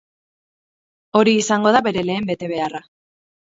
[1.21, 2.87] Hori izango da bere lehen betebeharra.